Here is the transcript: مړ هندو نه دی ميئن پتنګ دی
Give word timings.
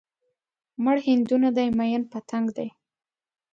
مړ 0.83 0.97
هندو 1.07 1.35
نه 1.43 1.49
دی 1.57 1.67
ميئن 1.77 2.03
پتنګ 2.11 2.45
دی 2.57 2.67